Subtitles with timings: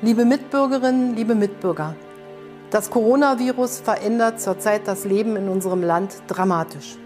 [0.00, 1.96] Liebe Mitbürgerinnen, liebe Mitbürger,
[2.70, 6.96] das Coronavirus verändert zurzeit das Leben in unserem Land dramatisch.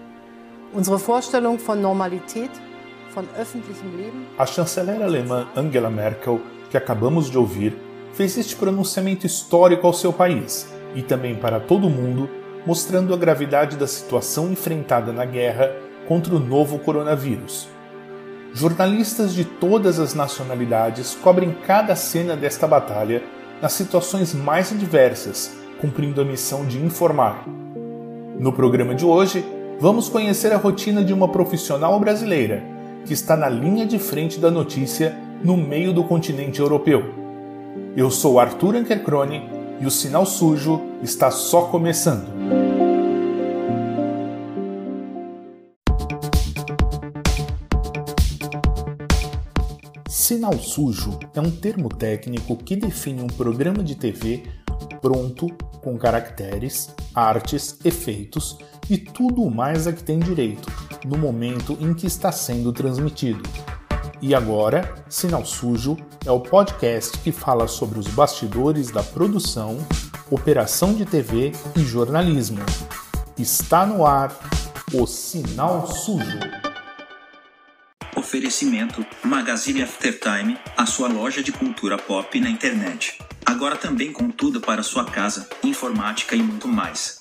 [0.75, 2.51] Unsere Vorstellung von Normalität,
[3.15, 4.27] von öffentlichem Leben.
[4.37, 6.39] A chanceler alemã Angela Merkel,
[6.70, 7.73] que acabamos de ouvir,
[8.12, 12.29] fez este pronunciamento histórico ao seu país e também para todo o mundo,
[12.66, 15.74] mostrando a gravidade da situação enfrentada na guerra
[16.06, 17.70] contra o novo coronavírus.
[18.55, 23.23] Jornalistas de todas as nacionalidades cobrem cada cena desta batalha
[23.62, 27.47] nas situações mais diversas, cumprindo a missão de informar.
[28.38, 29.42] No programa de hoje,
[29.80, 32.62] vamos conhecer a rotina de uma profissional brasileira
[33.06, 37.03] que está na linha de frente da notícia no meio do continente europeu.
[37.97, 39.48] Eu sou Arthur Ankercrone
[39.80, 42.41] e o Sinal Sujo está só começando.
[50.23, 54.45] Sinal sujo é um termo técnico que define um programa de TV
[55.01, 55.48] pronto
[55.83, 58.56] com caracteres, artes, efeitos
[58.89, 60.70] e tudo mais a que tem direito
[61.05, 63.42] no momento em que está sendo transmitido.
[64.20, 69.77] E agora, Sinal Sujo é o podcast que fala sobre os bastidores da produção,
[70.31, 72.61] operação de TV e jornalismo.
[73.36, 74.39] Está no ar
[74.95, 76.61] o Sinal Sujo.
[78.33, 83.19] Oferecimento Magazine Aftertime, a sua loja de cultura pop na internet.
[83.44, 87.19] Agora também com tudo para sua casa, informática e muito mais.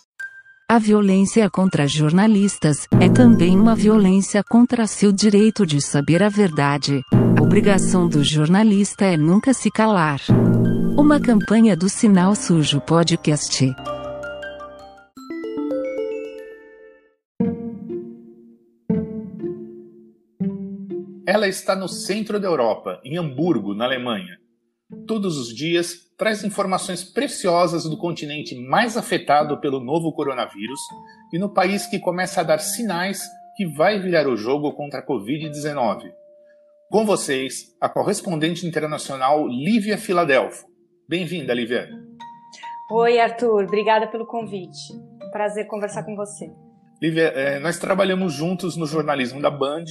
[0.70, 7.02] A violência contra jornalistas é também uma violência contra seu direito de saber a verdade.
[7.12, 10.22] A obrigação do jornalista é nunca se calar.
[10.98, 13.75] Uma campanha do Sinal Sujo Podcast.
[21.32, 24.38] Ela está no centro da Europa, em Hamburgo, na Alemanha.
[25.08, 30.81] Todos os dias traz informações preciosas do continente mais afetado pelo novo coronavírus
[31.31, 33.24] e no país que começa a dar sinais
[33.56, 36.12] que vai virar o jogo contra a Covid-19.
[36.90, 40.68] Com vocês, a correspondente internacional Lívia Filadelfo.
[41.08, 41.88] Bem-vinda, Lívia.
[42.92, 43.63] Oi, Arthur.
[43.63, 45.00] Obrigada pelo convite.
[45.31, 46.52] Prazer conversar com você.
[47.01, 49.85] Lívia, é, nós trabalhamos juntos no jornalismo da Band,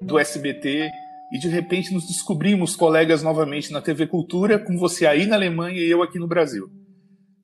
[0.00, 0.88] do SBT
[1.32, 5.80] e de repente nos descobrimos colegas novamente na TV Cultura, com você aí na Alemanha
[5.80, 6.70] e eu aqui no Brasil.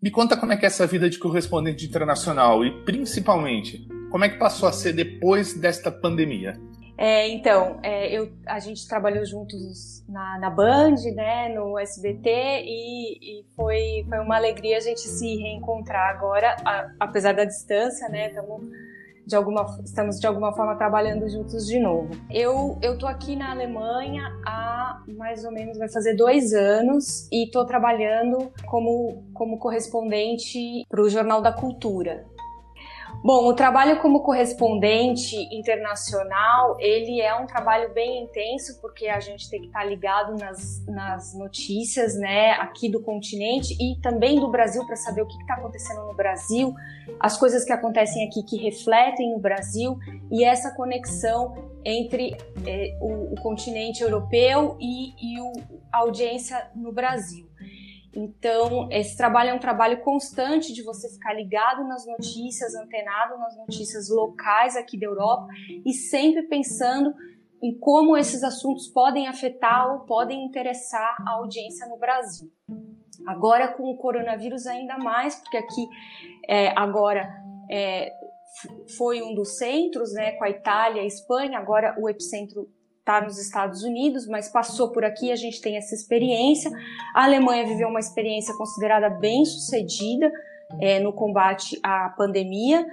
[0.00, 4.28] Me conta como é que é essa vida de correspondente internacional e, principalmente, como é
[4.28, 6.56] que passou a ser depois desta pandemia?
[6.96, 12.30] É, então, é, eu, a gente trabalhou juntos na, na Band, né, no SBT,
[12.64, 18.08] e, e, foi, foi uma alegria a gente se reencontrar agora, a, apesar da distância,
[18.08, 18.62] né, estamos
[19.28, 22.08] de alguma, estamos de alguma forma trabalhando juntos de novo.
[22.30, 27.44] Eu eu tô aqui na Alemanha há mais ou menos vai fazer dois anos e
[27.44, 32.24] estou trabalhando como como correspondente para o Jornal da Cultura.
[33.22, 39.50] Bom, o trabalho como correspondente internacional, ele é um trabalho bem intenso, porque a gente
[39.50, 44.86] tem que estar ligado nas, nas notícias, né, aqui do continente e também do Brasil,
[44.86, 46.72] para saber o que está acontecendo no Brasil,
[47.18, 49.98] as coisas que acontecem aqui que refletem no Brasil
[50.30, 51.54] e essa conexão
[51.84, 55.52] entre é, o, o, continente europeu e, e o,
[55.92, 57.48] a audiência no Brasil.
[58.14, 63.56] Então, esse trabalho é um trabalho constante de você ficar ligado nas notícias, antenado nas
[63.56, 65.46] notícias locais aqui da Europa
[65.84, 67.14] e sempre pensando
[67.62, 72.50] em como esses assuntos podem afetar ou podem interessar a audiência no Brasil.
[73.26, 75.86] Agora, com o coronavírus, ainda mais, porque aqui
[76.48, 77.28] é, agora
[77.70, 78.12] é,
[78.96, 82.68] foi um dos centros, né, com a Itália, a Espanha, agora o epicentro
[83.08, 86.70] está nos Estados Unidos, mas passou por aqui, a gente tem essa experiência.
[87.14, 90.30] A Alemanha viveu uma experiência considerada bem sucedida
[90.78, 92.86] é, no combate à pandemia,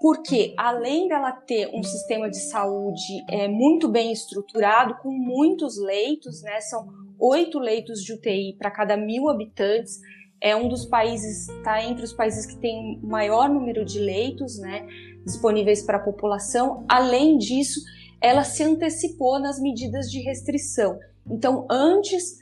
[0.00, 6.42] porque além dela ter um sistema de saúde é, muito bem estruturado, com muitos leitos,
[6.42, 6.86] né, são
[7.18, 9.98] oito leitos de UTI para cada mil habitantes,
[10.40, 14.86] é um dos países, está entre os países que tem maior número de leitos né,
[15.24, 16.84] disponíveis para a população.
[16.88, 17.80] Além disso,
[18.20, 20.98] ela se antecipou nas medidas de restrição.
[21.30, 22.38] Então, antes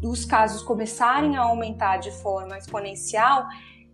[0.00, 3.46] dos casos começarem a aumentar de forma exponencial,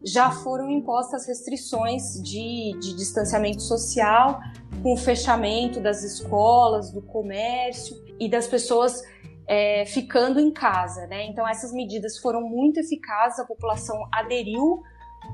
[0.04, 4.40] já foram impostas restrições de, de distanciamento social,
[4.82, 9.02] com o fechamento das escolas, do comércio e das pessoas
[9.46, 11.06] é, ficando em casa.
[11.06, 11.26] Né?
[11.26, 14.82] Então, essas medidas foram muito eficazes, a população aderiu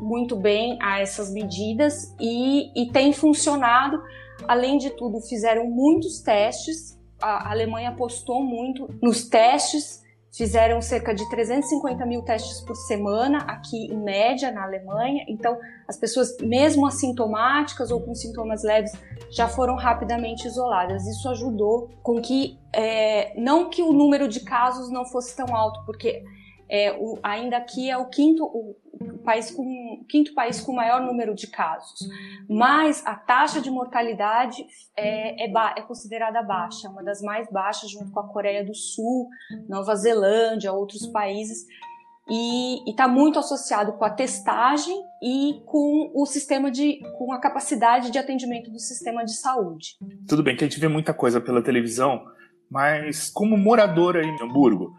[0.00, 4.02] muito bem a essas medidas e, e tem funcionado
[4.46, 6.98] Além de tudo, fizeram muitos testes.
[7.20, 10.06] A Alemanha apostou muito nos testes
[10.38, 15.24] fizeram cerca de 350 mil testes por semana aqui em média na Alemanha.
[15.28, 18.92] Então, as pessoas, mesmo assintomáticas ou com sintomas leves,
[19.30, 21.06] já foram rapidamente isoladas.
[21.06, 25.84] Isso ajudou com que, é, não que o número de casos não fosse tão alto,
[25.84, 26.22] porque
[26.68, 28.76] é, o, ainda aqui é o quinto, o,
[29.24, 32.08] país com, quinto país com maior número de casos,
[32.48, 34.64] mas a taxa de mortalidade
[34.96, 38.74] é, é, é considerada baixa, é uma das mais baixas, junto com a Coreia do
[38.74, 39.28] Sul,
[39.68, 41.66] Nova Zelândia, outros países,
[42.30, 48.10] e está muito associado com a testagem e com o sistema de, com a capacidade
[48.10, 49.96] de atendimento do sistema de saúde.
[50.28, 52.22] Tudo bem que a gente vê muita coisa pela televisão,
[52.70, 54.94] mas como moradora em Hamburgo,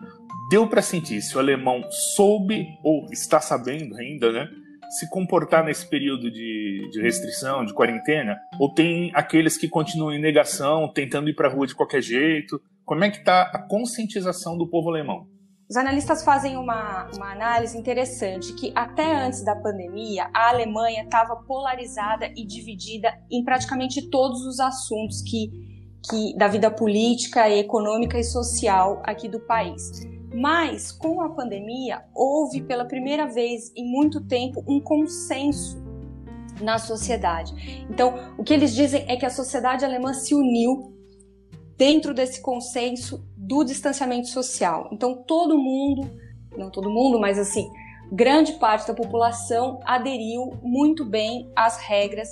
[0.50, 4.50] deu para sentir se o alemão soube ou está sabendo ainda, né?
[4.90, 10.20] Se comportar nesse período de, de restrição, de quarentena, ou tem aqueles que continuam em
[10.20, 12.60] negação, tentando ir para a rua de qualquer jeito?
[12.84, 15.28] Como é que está a conscientização do povo alemão?
[15.70, 21.36] Os analistas fazem uma, uma análise interessante que até antes da pandemia a Alemanha estava
[21.36, 25.52] polarizada e dividida em praticamente todos os assuntos que,
[26.10, 30.10] que da vida política, econômica e social aqui do país.
[30.34, 35.82] Mas com a pandemia houve pela primeira vez em muito tempo um consenso
[36.62, 37.54] na sociedade.
[37.90, 40.94] Então, o que eles dizem é que a sociedade alemã se uniu
[41.78, 44.90] dentro desse consenso do distanciamento social.
[44.92, 46.10] Então, todo mundo,
[46.58, 47.70] não todo mundo, mas assim,
[48.12, 52.30] grande parte da população aderiu muito bem às regras,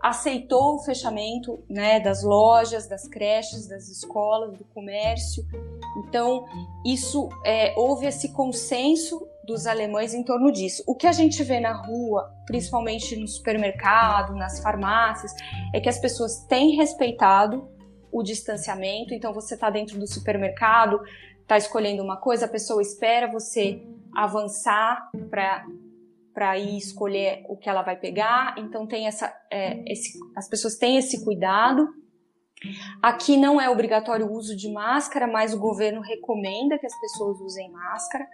[0.00, 5.44] aceitou o fechamento né, das lojas, das creches, das escolas, do comércio.
[5.98, 6.46] Então,
[6.84, 10.82] isso é, houve esse consenso dos alemães em torno disso.
[10.86, 15.34] O que a gente vê na rua, principalmente no supermercado, nas farmácias,
[15.74, 17.68] é que as pessoas têm respeitado
[18.10, 19.12] o distanciamento.
[19.12, 21.00] Então, você está dentro do supermercado,
[21.42, 23.82] está escolhendo uma coisa, a pessoa espera você
[24.14, 25.66] avançar para
[26.34, 28.54] para ir escolher o que ela vai pegar.
[28.58, 31.88] Então, tem essa, é, esse, as pessoas têm esse cuidado.
[33.02, 37.40] Aqui não é obrigatório o uso de máscara, mas o governo recomenda que as pessoas
[37.40, 38.26] usem máscara.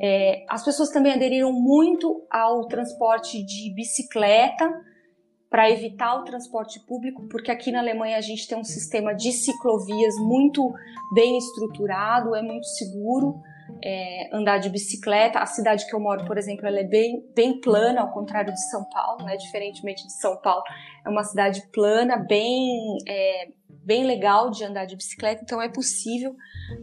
[0.00, 4.70] É, as pessoas também aderiram muito ao transporte de bicicleta
[5.48, 9.32] para evitar o transporte público, porque aqui na Alemanha a gente tem um sistema de
[9.32, 10.72] ciclovias muito
[11.14, 13.40] bem estruturado, é muito seguro
[13.82, 15.38] é, andar de bicicleta.
[15.38, 18.70] A cidade que eu moro, por exemplo, ela é bem, bem plana, ao contrário de
[18.70, 19.36] São Paulo, né?
[19.36, 20.62] diferentemente de São Paulo,
[21.04, 26.34] é uma cidade plana, bem, é, bem legal de andar de bicicleta, então é possível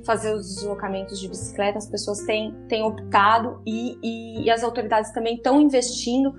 [0.05, 5.11] fazer os deslocamentos de bicicleta, as pessoas têm, têm optado e, e, e as autoridades
[5.11, 6.33] também estão investindo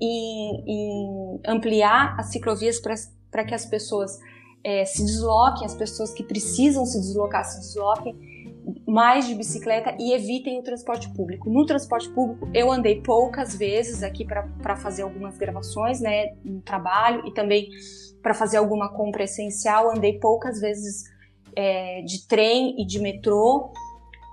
[0.00, 4.18] em, em ampliar as ciclovias para que as pessoas
[4.64, 8.29] é, se desloquem, as pessoas que precisam se deslocar se desloquem
[8.86, 11.48] mais de bicicleta e evitem o transporte público.
[11.48, 17.26] No transporte público, eu andei poucas vezes aqui para fazer algumas gravações, né, no trabalho
[17.26, 17.68] e também
[18.22, 19.90] para fazer alguma compra essencial.
[19.90, 21.04] Andei poucas vezes
[21.56, 23.72] é, de trem e de metrô.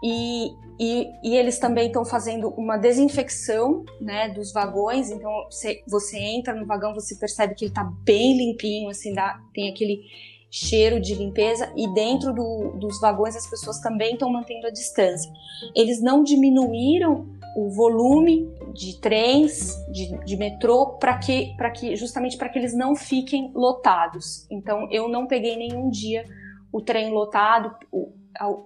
[0.04, 5.10] E, e, e eles também estão fazendo uma desinfecção né, dos vagões.
[5.10, 9.40] Então, você, você entra no vagão, você percebe que ele está bem limpinho, assim, dá,
[9.54, 10.04] tem aquele
[10.50, 11.72] cheiro de limpeza.
[11.76, 15.32] E dentro do, dos vagões, as pessoas também estão mantendo a distância.
[15.76, 22.50] Eles não diminuíram o volume de trens, de, de metrô, para que, que justamente para
[22.50, 24.48] que eles não fiquem lotados.
[24.52, 26.24] Então, eu não peguei nenhum dia
[26.72, 27.76] o trem lotado.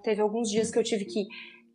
[0.04, 1.26] Teve alguns dias que eu tive que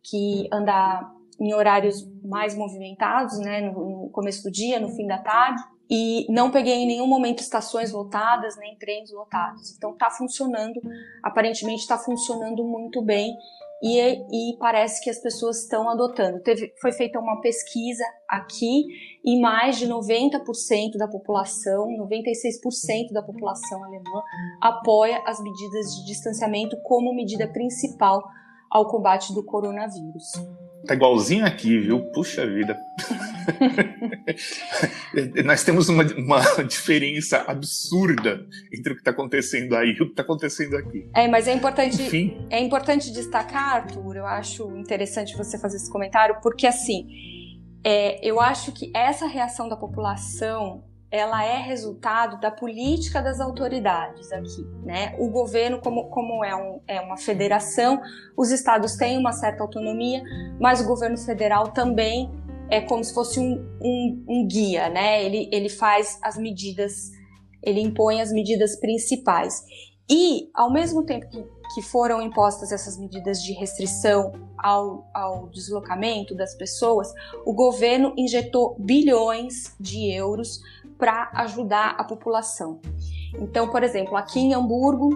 [0.09, 5.19] que andar em horários mais movimentados, né, no, no, começo do dia, no fim da
[5.19, 9.75] tarde, e não peguei em nenhum momento estações lotadas, nem trens lotados.
[9.75, 10.81] Então está funcionando,
[11.23, 13.33] aparentemente está funcionando muito bem
[13.81, 16.41] e, e, parece que as pessoas estão adotando.
[16.41, 18.85] Teve, foi feita uma pesquisa aqui
[19.23, 24.23] e mais de 90% da população, 96% da população alemã
[24.61, 28.23] apoia as medidas de distanciamento como medida principal
[28.69, 30.31] ao combate do coronavírus.
[30.85, 31.99] Tá igualzinho aqui, viu?
[32.11, 32.77] Puxa vida.
[35.43, 40.11] Nós temos uma, uma, diferença absurda entre o que está acontecendo aí e o que
[40.11, 41.09] está acontecendo aqui.
[41.15, 42.45] É, mas é importante, Enfim.
[42.49, 47.07] é importante destacar, Arthur, eu acho interessante você fazer esse comentário, porque assim,
[47.83, 54.31] é, eu acho que essa reação da população ela é resultado da política das autoridades
[54.31, 55.15] aqui, né?
[55.17, 58.01] O governo, como, como é, um, é uma federação,
[58.35, 60.21] os estados têm uma certa autonomia,
[60.59, 62.29] mas o governo federal também
[62.69, 65.23] é como se fosse um, um, um guia, né?
[65.23, 67.11] Ele, ele faz as medidas,
[67.63, 69.63] ele impõe as medidas principais.
[70.09, 76.35] E, ao mesmo tempo que, que foram impostas essas medidas de restrição ao, ao deslocamento
[76.35, 77.13] das pessoas,
[77.45, 80.61] o governo injetou bilhões de euros
[80.97, 82.79] para ajudar a população.
[83.39, 85.11] Então, por exemplo, aqui em Hamburgo,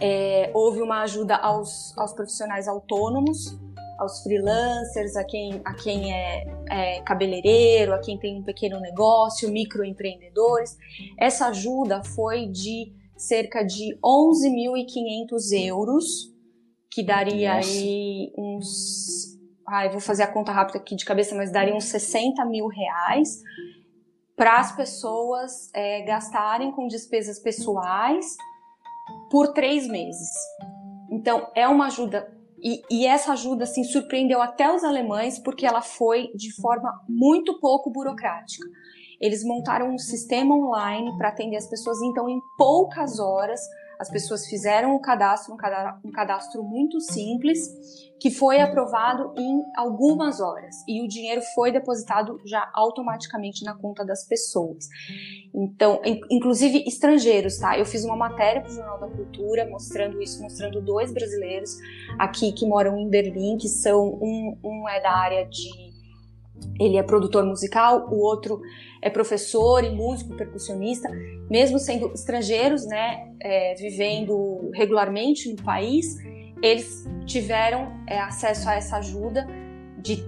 [0.00, 3.58] é, houve uma ajuda aos, aos profissionais autônomos,
[3.98, 9.50] aos freelancers, a quem, a quem é, é cabeleireiro, a quem tem um pequeno negócio,
[9.50, 10.78] microempreendedores.
[11.18, 16.32] Essa ajuda foi de cerca de 11.500 euros,
[16.90, 17.68] que daria Nossa.
[17.68, 19.38] aí uns.
[19.68, 23.40] Ai, vou fazer a conta rápida aqui de cabeça, mas daria uns 60 mil reais
[24.34, 28.36] para as pessoas é, gastarem com despesas pessoais
[29.30, 30.30] por três meses.
[31.10, 32.34] Então, é uma ajuda.
[32.58, 37.60] E, e, essa ajuda assim, surpreendeu até os alemães porque ela foi de forma muito
[37.60, 38.66] pouco burocrática.
[39.20, 43.60] Eles montaram um sistema online para atender as pessoas, então, em poucas horas,
[44.00, 47.68] as pessoas fizeram o cadastro, um cadastro, um cadastro muito simples,
[48.18, 54.02] que foi aprovado em algumas horas e o dinheiro foi depositado já automaticamente na conta
[54.02, 54.88] das pessoas.
[55.54, 56.00] Então,
[56.30, 57.78] inclusive estrangeiros, tá?
[57.78, 61.76] Eu fiz uma matéria para o Jornal da Cultura mostrando isso, mostrando dois brasileiros
[62.18, 65.89] aqui que moram em Berlim, que são um, um é da área de
[66.78, 68.60] ele é produtor musical, o outro
[69.02, 71.08] é professor e músico percussionista,
[71.50, 76.16] mesmo sendo estrangeiros, né, é, vivendo regularmente no país,
[76.62, 79.46] eles tiveram é, acesso a essa ajuda
[79.98, 80.24] de,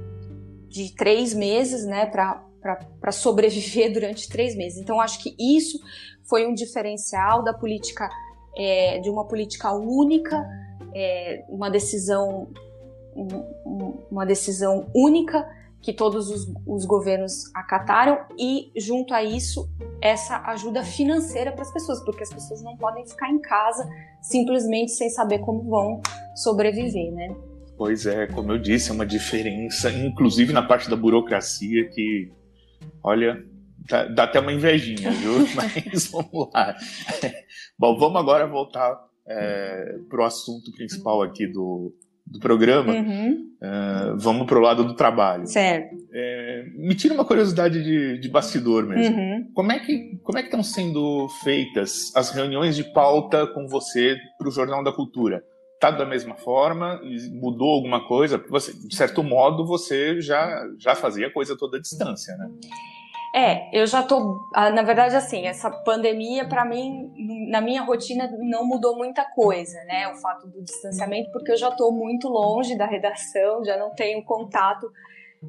[0.69, 4.79] de três meses, né, para sobreviver durante três meses.
[4.79, 5.79] Então, acho que isso
[6.29, 8.09] foi um diferencial da política,
[8.57, 10.43] é, de uma política única,
[10.95, 12.49] é, uma decisão,
[13.15, 15.47] um, uma decisão única
[15.83, 19.69] que todos os, os, governos acataram e, junto a isso,
[20.01, 23.89] essa ajuda financeira para as pessoas, porque as pessoas não podem ficar em casa
[24.21, 26.01] simplesmente sem saber como vão
[26.37, 27.35] sobreviver, né?
[27.77, 32.31] Pois é, como eu disse, é uma diferença, inclusive na parte da burocracia, que,
[33.03, 33.45] olha,
[33.89, 35.33] dá, dá até uma invejinha, viu?
[35.57, 36.77] Mas vamos lá.
[37.77, 38.97] Bom, vamos agora voltar
[39.27, 41.93] é, para o assunto principal aqui do,
[42.27, 43.49] do programa, uhum.
[43.61, 45.47] uh, vamos pro lado do trabalho.
[45.47, 45.97] Certo.
[46.13, 49.17] É, me tira uma curiosidade de, de bastidor mesmo.
[49.17, 49.51] Uhum.
[49.55, 54.17] Como é que como é que estão sendo feitas as reuniões de pauta com você
[54.39, 55.45] para o Jornal da Cultura?
[55.81, 57.01] Tá da mesma forma?
[57.33, 58.43] Mudou alguma coisa?
[58.51, 62.49] Você, de certo modo, você já já fazia a coisa toda à distância, né?
[63.35, 67.11] É, eu já tô, ah, na verdade, assim, essa pandemia para mim,
[67.49, 70.07] na minha rotina não mudou muita coisa, né?
[70.09, 74.23] O fato do distanciamento, porque eu já tô muito longe da redação, já não tenho
[74.23, 74.91] contato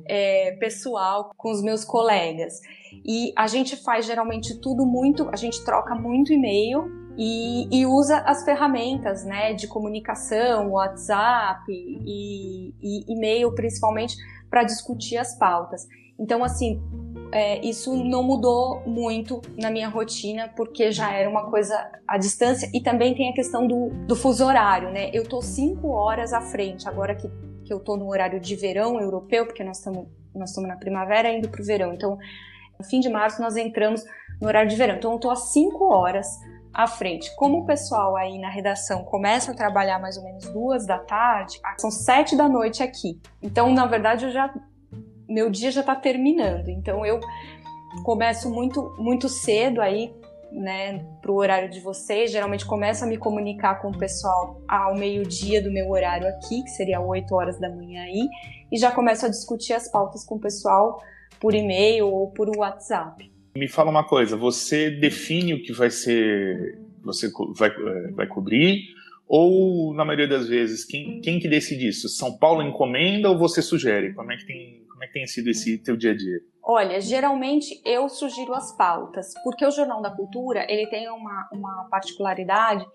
[0.07, 2.61] é, pessoal com os meus colegas.
[3.05, 8.19] E a gente faz geralmente tudo muito, a gente troca muito e-mail e, e usa
[8.19, 14.15] as ferramentas, né, de comunicação, WhatsApp e, e e-mail principalmente
[14.49, 15.85] para discutir as pautas.
[16.17, 16.81] Então, assim,
[17.33, 22.69] é, isso não mudou muito na minha rotina, porque já era uma coisa à distância.
[22.73, 25.09] E também tem a questão do, do fuso horário, né?
[25.11, 27.27] Eu tô cinco horas à frente, agora que,
[27.65, 31.31] que eu tô no horário de verão europeu, porque nós estamos nós estamos na primavera
[31.31, 31.93] indo pro verão.
[31.93, 32.17] Então,
[32.79, 34.03] no fim de março, nós entramos
[34.41, 34.95] no horário de verão.
[34.95, 36.27] Então, eu tô às cinco horas
[36.73, 37.33] à frente.
[37.35, 41.59] Como o pessoal aí na redação começa a trabalhar mais ou menos duas da tarde,
[41.77, 43.19] são sete da noite aqui.
[43.41, 44.51] Então, na verdade, eu já
[45.27, 46.69] meu dia já está terminando.
[46.69, 47.19] Então eu
[48.03, 50.11] começo muito muito cedo aí,
[50.51, 52.31] né, pro horário de vocês.
[52.31, 56.69] Geralmente começo a me comunicar com o pessoal ao meio-dia do meu horário aqui, que
[56.69, 58.27] seria 8 horas da manhã aí,
[58.71, 61.01] e já começo a discutir as pautas com o pessoal
[61.39, 63.31] por e-mail ou por WhatsApp.
[63.55, 68.81] Me fala uma coisa, você define o que vai ser, você vai, eh, vai cobrir,
[69.27, 72.09] ou na maioria das vezes, quem, quem que decide isso?
[72.09, 74.13] São Paulo encomenda ou você sugere?
[74.13, 76.39] Como é que tem é que tem sido esse teu dia a dia?
[76.65, 81.87] Olha, geralmente eu sugiro as pautas, porque o Jornal da Cultura ele tem uma, uma
[81.89, 82.85] particularidade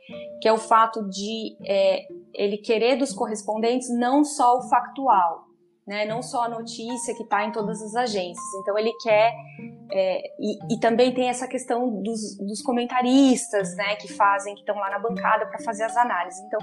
[0.40, 5.48] que é o fato de é, ele querer dos correspondentes não só o factual,
[5.86, 8.46] né, não só a notícia que está em todas as agências.
[8.62, 9.34] Então ele quer
[9.92, 14.76] é, e, e, também tem essa questão dos, dos comentaristas, né, que fazem, que estão
[14.76, 16.40] lá na bancada para fazer as análises.
[16.40, 16.60] Então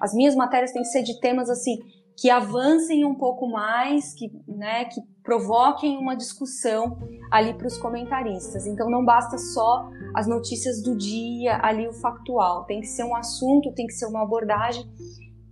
[0.00, 1.76] as minhas matérias têm que ser de temas assim
[2.18, 6.98] que avancem um pouco mais, que, né, que provoquem uma discussão
[7.30, 8.66] ali para os comentaristas.
[8.66, 12.64] Então não basta só as notícias do dia, ali o factual.
[12.64, 14.84] Tem que ser um assunto, tem que ser uma abordagem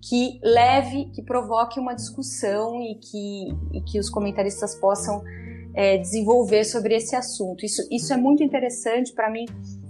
[0.02, 5.22] que leve, que provoque uma discussão e que, e que os comentaristas possam
[5.72, 7.64] é, desenvolver sobre esse assunto.
[7.64, 9.44] Isso, isso é muito interessante para mim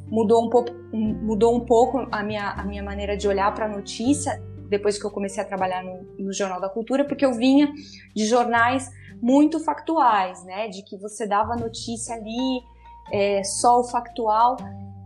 [0.08, 3.68] mudou um pouco, mudou um pouco a minha, a minha maneira de olhar para a
[3.68, 7.72] notícia depois que eu comecei a trabalhar no, no, Jornal da Cultura, porque eu vinha
[8.14, 10.68] de jornais muito factuais, né?
[10.68, 12.62] De que você dava notícia ali,
[13.12, 14.56] é, só o factual,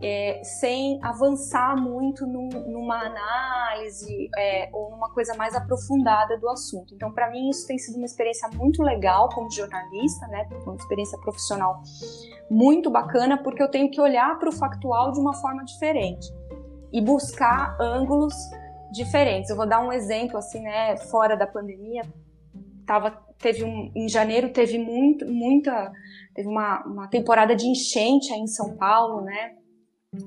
[0.03, 6.95] é, sem avançar muito num, numa análise é, ou numa coisa mais aprofundada do assunto.
[6.95, 10.49] Então, para mim, isso tem sido uma experiência muito legal como jornalista, né?
[10.65, 11.83] Uma experiência profissional
[12.51, 16.27] muito bacana, porque eu tenho que olhar para o factual de uma forma diferente
[16.93, 18.35] e buscar ângulos
[18.93, 19.51] diferentes.
[19.51, 20.97] Eu vou dar um exemplo assim, né?
[20.97, 22.03] Fora da pandemia,
[22.87, 25.93] tava, teve um, em janeiro teve muito, muita,
[26.35, 29.55] teve uma, uma temporada de enchente aí em São Paulo, né?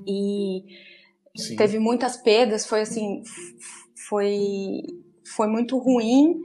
[0.06, 0.64] E
[1.36, 1.56] Sim.
[1.56, 3.22] teve muitas perdas, foi assim,
[4.08, 4.82] foi,
[5.36, 6.40] foi muito ruim.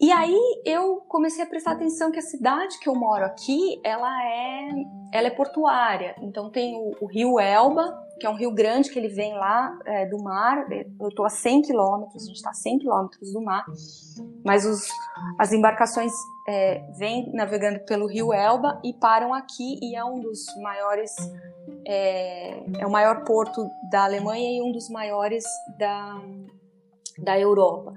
[0.00, 4.10] E aí eu comecei a prestar atenção que a cidade que eu moro aqui, ela
[4.24, 4.68] é,
[5.12, 6.14] ela é portuária.
[6.20, 9.76] Então tem o, o rio Elba, que é um rio grande que ele vem lá
[9.84, 10.66] é, do mar.
[10.70, 13.64] Eu estou a 100 quilômetros, a gente está a 100 quilômetros do mar,
[14.44, 14.88] mas os,
[15.38, 16.12] as embarcações
[16.48, 21.12] é, vêm navegando pelo rio Elba e param aqui e é um dos maiores,
[21.86, 25.44] é, é o maior porto da Alemanha e um dos maiores
[25.78, 26.20] da,
[27.18, 27.92] da Europa.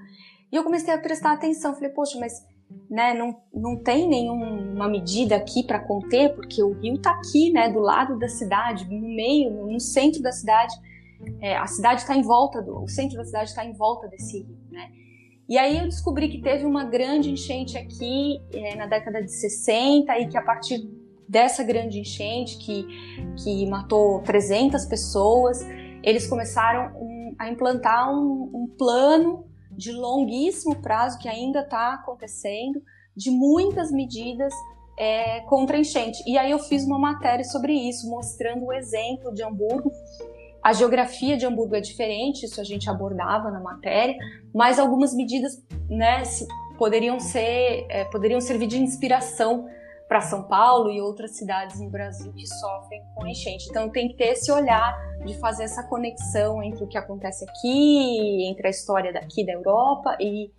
[0.51, 2.43] E eu comecei a prestar atenção, falei, poxa, mas
[2.89, 7.69] né, não, não tem nenhuma medida aqui para conter, porque o rio está aqui, né,
[7.69, 10.73] do lado da cidade, no meio, no centro da cidade.
[11.41, 14.39] É, a cidade está em volta do, o centro da cidade está em volta desse
[14.39, 14.89] rio, né?
[15.49, 20.19] E aí eu descobri que teve uma grande enchente aqui é, na década de 60
[20.19, 20.79] e que a partir
[21.27, 22.85] dessa grande enchente que,
[23.43, 25.65] que matou 300 pessoas,
[26.03, 29.46] eles começaram um, a implantar um, um plano
[29.77, 32.81] de longuíssimo prazo que ainda está acontecendo,
[33.15, 34.53] de muitas medidas
[34.97, 36.23] é, contra enchente.
[36.25, 39.91] E aí eu fiz uma matéria sobre isso, mostrando o exemplo de Hamburgo.
[40.63, 44.15] A geografia de Hamburgo é diferente, isso a gente abordava na matéria,
[44.53, 46.23] mas algumas medidas né,
[46.77, 49.67] poderiam, ser, é, poderiam servir de inspiração
[50.07, 53.67] para São Paulo e outras cidades no Brasil que sofrem com enchente.
[53.69, 58.47] Então tem que ter esse olhar de fazer essa conexão entre o que acontece aqui,
[58.49, 60.49] entre a história daqui da Europa e,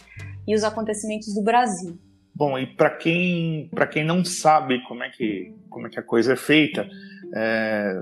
[0.46, 1.98] e os acontecimentos do Brasil.
[2.34, 6.02] Bom, e para quem para quem não sabe como é que como é que a
[6.02, 6.88] coisa é feita,
[7.34, 8.00] é,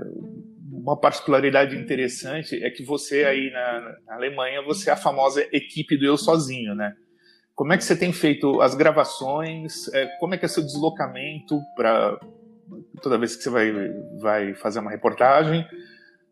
[0.71, 5.97] uma particularidade interessante é que você aí na, na Alemanha você é a famosa equipe
[5.97, 6.93] do eu sozinho, né?
[7.57, 9.91] Como é que você tem feito as gravações?
[9.91, 12.19] É, como é que é seu deslocamento para
[13.01, 13.71] toda vez que você vai,
[14.21, 15.65] vai fazer uma reportagem?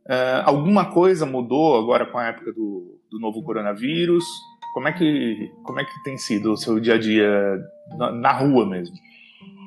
[0.07, 4.23] É, alguma coisa mudou agora com a época do, do novo coronavírus?
[4.71, 7.59] Como é que como é que tem sido o seu dia a dia
[7.97, 8.95] na, na rua mesmo?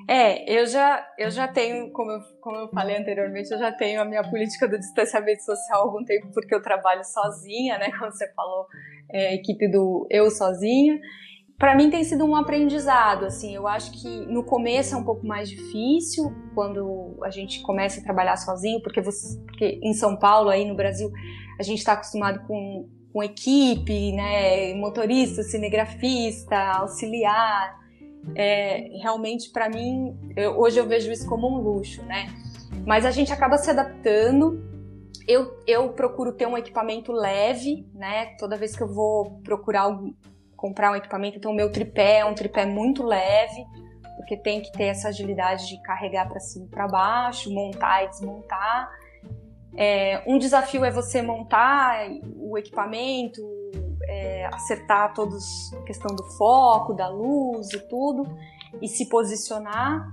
[0.08, 4.00] É, eu já, eu já tenho, como eu, como eu falei anteriormente, eu já tenho
[4.00, 7.90] a minha política do distanciamento social há algum tempo, porque eu trabalho sozinha, né?
[7.98, 8.66] Como você falou,
[9.12, 10.98] é, equipe do eu sozinha
[11.58, 15.26] para mim tem sido um aprendizado, assim, eu acho que no começo é um pouco
[15.26, 20.50] mais difícil quando a gente começa a trabalhar sozinho, porque, você, porque em São Paulo,
[20.50, 21.10] aí no Brasil,
[21.58, 27.76] a gente está acostumado com, com equipe, né, motorista, cinegrafista, auxiliar,
[28.36, 32.28] é, realmente para mim, eu, hoje eu vejo isso como um luxo, né,
[32.86, 34.62] mas a gente acaba se adaptando,
[35.26, 39.88] eu, eu procuro ter um equipamento leve, né, toda vez que eu vou procurar
[40.58, 41.38] comprar um equipamento.
[41.38, 43.64] Então, o meu tripé é um tripé muito leve,
[44.16, 48.08] porque tem que ter essa agilidade de carregar para cima e para baixo, montar e
[48.08, 48.90] desmontar.
[49.76, 53.40] É, um desafio é você montar o equipamento,
[54.08, 58.26] é, acertar todos a questão do foco, da luz e tudo,
[58.82, 60.08] e se posicionar.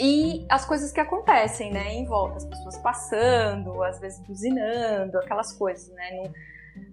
[0.00, 5.52] E as coisas que acontecem, né, em volta, as pessoas passando, às vezes buzinando, aquelas
[5.52, 6.10] coisas, né.
[6.12, 6.32] Não,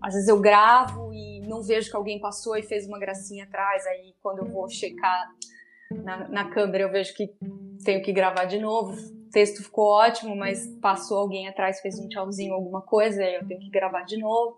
[0.02, 3.86] às vezes eu gravo e não vejo que alguém passou e fez uma gracinha atrás,
[3.88, 5.28] aí quando eu vou checar
[6.04, 7.30] na, na câmera eu vejo que
[7.84, 8.94] tenho que gravar de novo.
[8.94, 13.46] O texto ficou ótimo, mas passou alguém atrás, fez um tchauzinho, alguma coisa, aí eu
[13.46, 14.58] tenho que gravar de novo.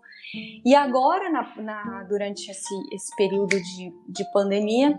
[0.64, 4.98] E agora, na, na, durante esse, esse período de, de pandemia,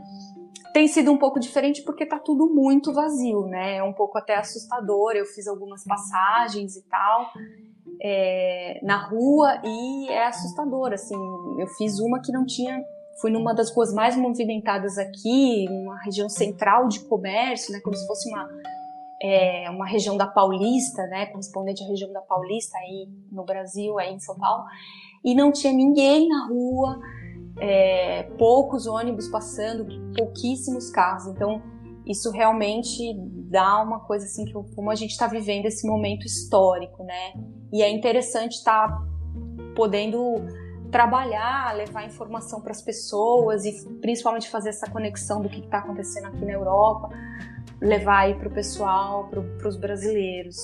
[0.74, 3.78] tem sido um pouco diferente porque tá tudo muito vazio, né?
[3.78, 5.13] É um pouco até assustador.
[5.13, 7.32] Eu fiz algumas passagens e tal
[8.02, 11.16] é, na rua e é assustador, assim.
[11.58, 12.82] Eu fiz uma que não tinha
[13.20, 18.08] fui numa das ruas mais movimentadas aqui, uma região central de comércio, né, como se
[18.08, 18.50] fosse uma,
[19.22, 24.14] é, uma região da Paulista, né, correspondente à região da Paulista aí no Brasil, aí
[24.14, 24.64] em São Paulo,
[25.24, 27.00] e não tinha ninguém na rua,
[27.60, 29.86] é, poucos ônibus passando,
[30.16, 31.28] pouquíssimos carros.
[31.28, 31.62] Então,
[32.10, 33.13] isso realmente
[33.50, 37.34] dá uma coisa assim que como a gente está vivendo esse momento histórico, né?
[37.72, 39.06] E é interessante estar tá
[39.76, 40.43] podendo
[40.91, 46.26] trabalhar, levar informação para as pessoas e principalmente fazer essa conexão do que está acontecendo
[46.26, 47.10] aqui na Europa,
[47.80, 50.58] levar aí para o pessoal, para os brasileiros.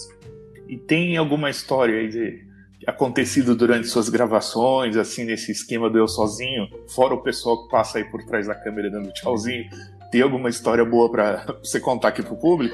[0.68, 2.44] E tem alguma história aí de
[2.88, 7.98] acontecido durante suas gravações, assim, nesse esquema do eu sozinho, fora o pessoal que passa
[8.00, 9.70] aí por trás da câmera dando tchauzinho,
[10.16, 12.74] tem alguma história boa para você contar aqui pro público?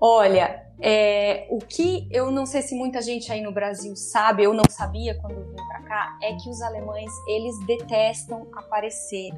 [0.00, 4.54] Olha, é, o que eu não sei se muita gente aí no Brasil sabe, eu
[4.54, 9.32] não sabia quando eu vim para cá, é que os alemães eles detestam aparecer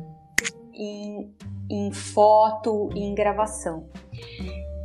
[0.72, 1.34] em,
[1.68, 3.88] em foto em gravação.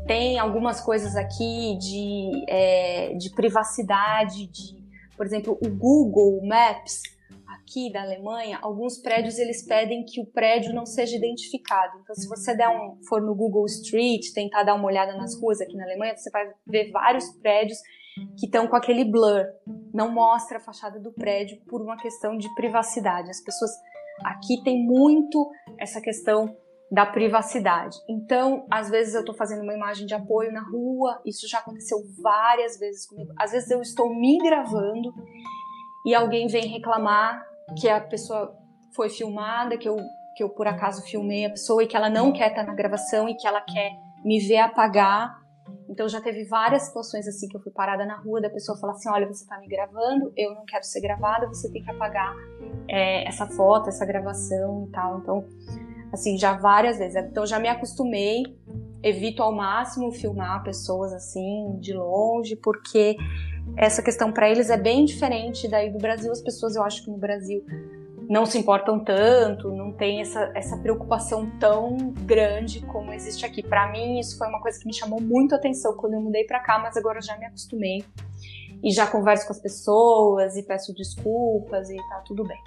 [0.08, 4.84] Tem algumas coisas aqui de, é, de privacidade, de,
[5.16, 7.04] por exemplo, o Google Maps
[7.70, 12.00] aqui da Alemanha, alguns prédios eles pedem que o prédio não seja identificado.
[12.02, 15.62] Então, se você der um, for no Google Street, tentar dar uma olhada nas ruas
[15.62, 17.78] aqui na Alemanha, você vai ver vários prédios
[18.38, 19.46] que estão com aquele blur,
[19.94, 23.30] não mostra a fachada do prédio por uma questão de privacidade.
[23.30, 23.72] As pessoas
[24.26, 26.58] aqui tem muito essa questão
[26.92, 27.96] da privacidade.
[28.10, 32.00] Então, às vezes eu estou fazendo uma imagem de apoio na rua, isso já aconteceu
[32.20, 33.32] várias vezes comigo.
[33.38, 35.14] Às vezes eu estou me gravando
[36.04, 38.56] e alguém vem reclamar que a pessoa
[38.96, 39.98] foi filmada, que eu,
[40.36, 43.28] que eu por acaso filmei a pessoa e que ela não quer estar na gravação
[43.30, 43.92] e que ela quer
[44.24, 45.38] me ver apagar.
[45.90, 48.94] Então já teve várias situações assim que eu fui parada na rua da pessoa falar
[48.94, 52.34] assim, olha, você está me gravando, eu não quero ser gravada, você tem que apagar
[52.88, 55.20] é, essa foto, essa gravação e tal.
[55.20, 55.46] Então,
[56.12, 57.16] assim, já várias vezes.
[57.16, 58.44] Então já me acostumei,
[59.02, 63.18] evito ao máximo filmar pessoas assim de longe, porque
[63.78, 66.32] essa questão para eles é bem diferente daí do Brasil.
[66.32, 67.64] As pessoas, eu acho que no Brasil
[68.30, 73.64] não se importam tanto, não tem essa, essa preocupação tão grande como existe aqui.
[73.64, 76.44] Para mim, isso foi uma coisa que me chamou muito a atenção quando eu mudei
[76.44, 78.06] para cá, mas agora já me acostumei
[78.84, 82.58] e já converso com as pessoas e peço desculpas e tá tudo bem.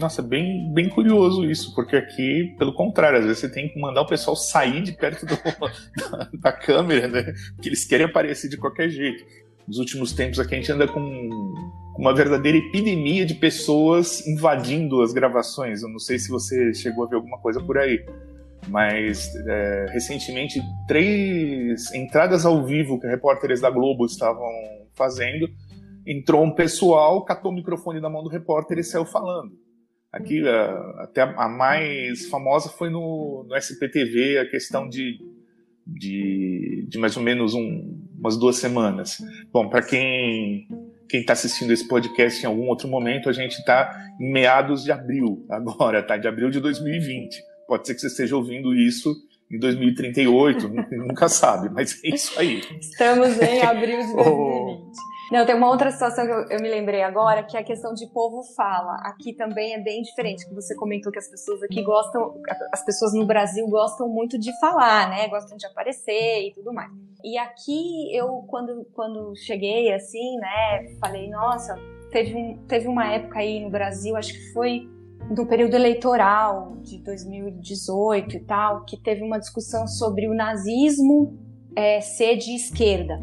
[0.00, 4.00] Nossa, bem, bem curioso isso, porque aqui, pelo contrário, às vezes você tem que mandar
[4.00, 5.36] o pessoal sair de perto do,
[6.10, 7.34] da, da, câmera, né?
[7.54, 9.22] Porque eles querem aparecer de qualquer jeito
[9.70, 11.54] nos últimos tempos aqui a gente anda com
[11.96, 15.82] uma verdadeira epidemia de pessoas invadindo as gravações.
[15.82, 18.04] Eu não sei se você chegou a ver alguma coisa por aí,
[18.68, 24.48] mas é, recentemente três entradas ao vivo que repórteres da Globo estavam
[25.00, 25.48] fazendo,
[26.06, 29.52] entrou um pessoal, catou o microfone na mão do repórter e saiu falando.
[30.12, 30.42] Aqui,
[30.98, 35.18] até a mais famosa foi no, no SPTV, a questão de
[35.86, 39.18] de, de mais ou menos um, umas duas semanas.
[39.52, 40.68] Bom, para quem
[41.08, 44.92] quem está assistindo esse podcast em algum outro momento, a gente está em meados de
[44.92, 46.16] abril agora, tá?
[46.16, 47.42] De abril de 2020.
[47.66, 49.12] Pode ser que você esteja ouvindo isso
[49.50, 52.62] em 2038, nunca sabe, mas é isso aí.
[52.80, 55.10] Estamos em abril de 2020.
[55.30, 57.94] Não, tem uma outra situação que eu, eu, me lembrei agora, que é a questão
[57.94, 58.96] de povo fala.
[59.04, 62.34] Aqui também é bem diferente, que você comentou que as pessoas aqui gostam,
[62.72, 65.28] as pessoas no Brasil gostam muito de falar, né?
[65.28, 66.90] Gostam de aparecer e tudo mais.
[67.22, 71.76] E aqui eu, quando, quando cheguei assim, né, falei, nossa,
[72.10, 74.88] teve, teve uma época aí no Brasil, acho que foi
[75.30, 81.38] no período eleitoral de 2018 e tal, que teve uma discussão sobre o nazismo
[81.76, 83.16] é, ser de esquerda.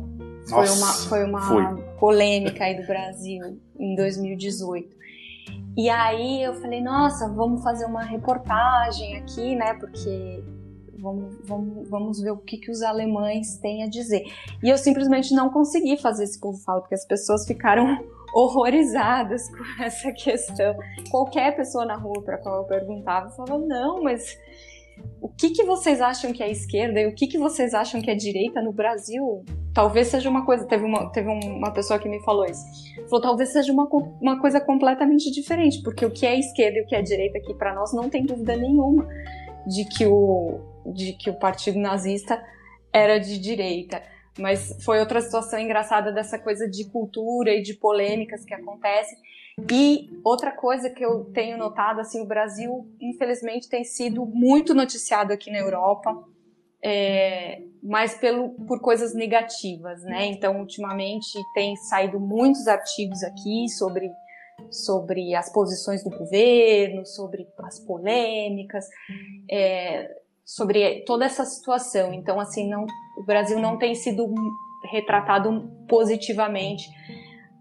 [0.50, 1.84] Nossa, foi uma, foi uma foi.
[2.00, 4.96] polêmica aí do Brasil em 2018.
[5.76, 9.74] E aí eu falei, nossa, vamos fazer uma reportagem aqui, né?
[9.74, 10.44] Porque
[10.98, 14.24] vamos, vamos, vamos ver o que, que os alemães têm a dizer.
[14.64, 18.00] E eu simplesmente não consegui fazer esse povo fala, porque as pessoas ficaram
[18.34, 20.76] horrorizadas com essa questão.
[21.10, 24.38] Qualquer pessoa na rua para qual eu perguntava falava, não, mas
[25.22, 28.10] o que, que vocês acham que é esquerda e o que, que vocês acham que
[28.10, 29.44] é direita no Brasil?
[29.74, 30.66] Talvez seja uma coisa.
[30.66, 32.64] Teve uma, teve uma pessoa que me falou isso.
[33.10, 33.88] Falou, talvez seja uma,
[34.22, 37.54] uma coisa completamente diferente, porque o que é esquerda e o que é direita aqui
[37.54, 39.08] para nós não tem dúvida nenhuma
[39.66, 42.42] de que o, de que o partido nazista
[42.92, 44.02] era de direita.
[44.38, 49.18] Mas foi outra situação engraçada dessa coisa de cultura e de polêmicas que acontecem.
[49.72, 55.34] E outra coisa que eu tenho notado, assim, o Brasil, infelizmente, tem sido muito noticiado
[55.34, 56.16] aqui na Europa,
[56.84, 60.28] é, mas pelo, por coisas negativas, né?
[60.28, 64.12] Então, ultimamente, tem saído muitos artigos aqui sobre,
[64.70, 68.86] sobre as posições do governo, sobre as polêmicas,
[69.50, 70.08] é,
[70.48, 72.14] sobre toda essa situação.
[72.14, 72.86] Então, assim, não,
[73.18, 74.34] o Brasil não tem sido
[74.90, 76.90] retratado positivamente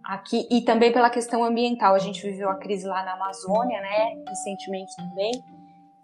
[0.04, 1.96] aqui e também pela questão ambiental.
[1.96, 5.32] A gente viveu a crise lá na Amazônia, né, recentemente também.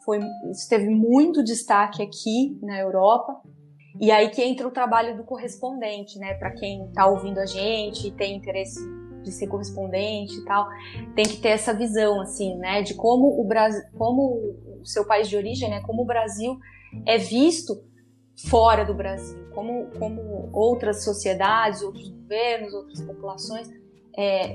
[0.05, 0.18] Foi,
[0.51, 3.40] isso teve muito destaque aqui na Europa.
[4.01, 6.35] E aí que entra o trabalho do correspondente, né?
[6.35, 8.81] Para quem está ouvindo a gente e tem interesse
[9.23, 10.66] de ser correspondente e tal,
[11.14, 12.83] tem que ter essa visão, assim, né?
[12.83, 15.81] De como o Brasil, como o seu país de origem, né?
[15.81, 16.59] Como o Brasil
[17.07, 17.85] é visto
[18.49, 23.68] fora do Brasil, como, como outras sociedades, outros governos, outras populações
[24.16, 24.55] é,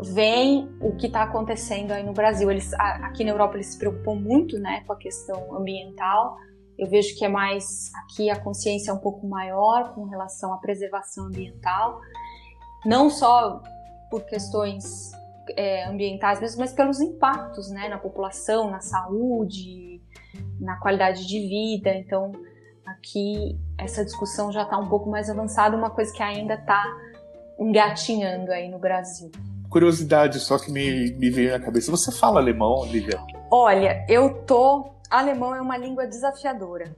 [0.00, 2.50] veem o que está acontecendo aí no Brasil.
[2.50, 6.36] Eles, aqui na Europa eles se preocupam muito, né, com a questão ambiental.
[6.78, 10.58] Eu vejo que é mais aqui a consciência é um pouco maior com relação à
[10.58, 12.00] preservação ambiental,
[12.84, 13.62] não só
[14.10, 15.12] por questões
[15.56, 20.00] é, ambientais mesmo, mas pelos impactos, né, na população, na saúde,
[20.60, 21.90] na qualidade de vida.
[21.94, 22.32] Então
[22.86, 26.84] aqui essa discussão já está um pouco mais avançada, uma coisa que ainda está
[27.58, 29.30] engatinhando aí no Brasil.
[29.68, 31.90] Curiosidade só que me, me veio na cabeça.
[31.90, 33.18] Você fala alemão, Lívia?
[33.50, 34.92] Olha, eu tô.
[35.10, 36.94] Alemão é uma língua desafiadora,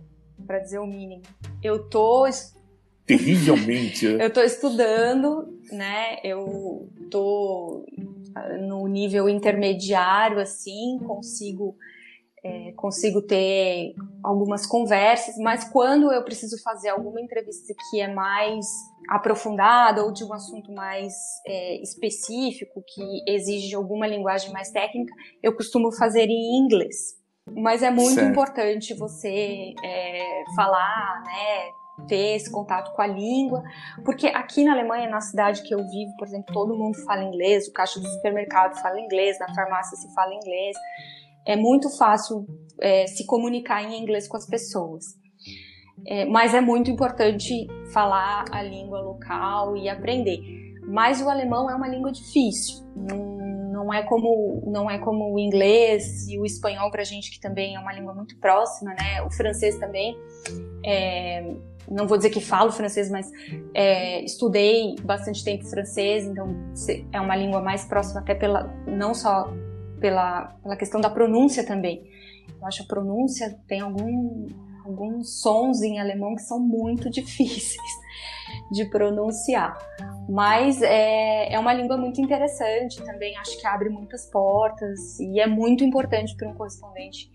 [0.46, 1.22] para dizer o mínimo.
[1.62, 2.28] Eu tô.
[3.06, 4.06] Terrivelmente.
[4.20, 6.18] eu tô estudando, né?
[6.24, 7.84] Eu tô
[8.60, 11.76] no nível intermediário, assim, consigo
[12.44, 18.66] é, consigo ter algumas conversas, mas quando eu preciso fazer alguma entrevista que é mais
[19.08, 21.14] aprofundada ou de um assunto mais
[21.46, 27.14] é, específico, que exige alguma linguagem mais técnica, eu costumo fazer em inglês.
[27.50, 28.30] Mas é muito certo.
[28.30, 31.70] importante você é, falar, né,
[32.08, 33.62] ter esse contato com a língua,
[34.04, 37.68] porque aqui na Alemanha, na cidade que eu vivo, por exemplo, todo mundo fala inglês,
[37.68, 40.76] o caixa do supermercado fala inglês, na farmácia se fala inglês
[41.46, 42.46] é muito fácil
[42.80, 45.04] é, se comunicar em inglês com as pessoas.
[46.06, 50.38] É, mas é muito importante falar a língua local e aprender.
[50.86, 52.84] Mas o alemão é uma língua difícil.
[53.72, 57.76] Não, é como não é como o inglês e o espanhol para gente que também
[57.76, 59.22] é uma língua muito próxima, né?
[59.22, 60.16] O francês também.
[60.84, 61.54] É,
[61.90, 63.30] não vou dizer que falo francês, mas
[63.74, 66.54] é, estudei bastante tempo francês, então
[67.12, 69.52] é uma língua mais próxima até pela não só
[70.00, 72.02] pela, pela questão da pronúncia também.
[72.60, 74.46] Eu acho a pronúncia tem algum,
[74.84, 78.03] alguns sons em alemão que são muito difíceis
[78.70, 79.76] de pronunciar.
[80.28, 85.46] Mas é, é uma língua muito interessante também, acho que abre muitas portas e é
[85.46, 87.30] muito importante para um correspondente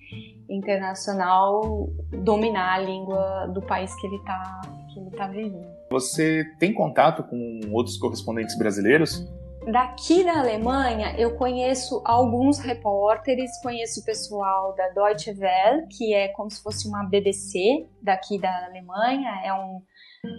[0.50, 1.90] internacional
[2.24, 5.68] dominar a língua do país que ele está que ele tá vivendo.
[5.92, 9.24] Você tem contato com outros correspondentes brasileiros?
[9.72, 16.30] Daqui da Alemanha, eu conheço alguns repórteres, conheço o pessoal da Deutsche Welle, que é
[16.30, 19.82] como se fosse uma BBC daqui da Alemanha, é um,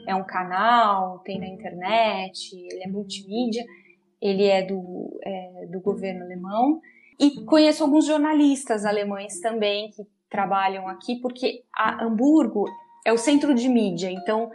[0.08, 3.64] é um canal, tem na internet, ele é multimídia,
[4.20, 6.80] ele é do, é, do governo alemão.
[7.18, 12.64] E conheço alguns jornalistas alemães também que trabalham aqui, porque a Hamburgo
[13.04, 14.50] é o centro de mídia, então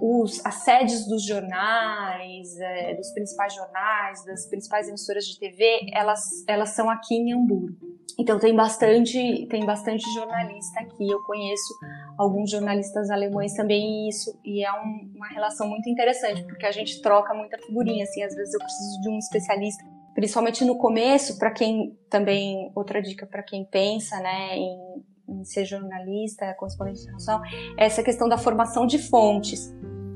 [0.00, 6.20] os, as sedes dos jornais, é, dos principais jornais, das principais emissoras de TV, elas,
[6.46, 7.76] elas são aqui em Hamburgo.
[8.18, 11.08] Então tem bastante, tem bastante jornalista aqui.
[11.08, 11.74] Eu conheço
[12.16, 16.72] alguns jornalistas alemães também e isso e é um, uma relação muito interessante porque a
[16.72, 18.04] gente troca muita figurinha.
[18.04, 23.02] Assim, às vezes eu preciso de um especialista, principalmente no começo, para quem também outra
[23.02, 27.42] dica para quem pensa, né, em em ser jornalista, correspondente internacional,
[27.76, 29.74] é essa questão da formação de fontes.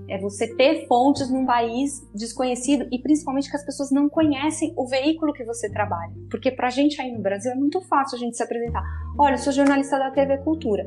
[0.09, 4.87] É você ter fontes num país desconhecido e principalmente que as pessoas não conhecem o
[4.87, 6.12] veículo que você trabalha.
[6.29, 8.83] Porque pra gente aí no Brasil é muito fácil a gente se apresentar.
[9.16, 10.85] Olha, eu sou jornalista da TV Cultura.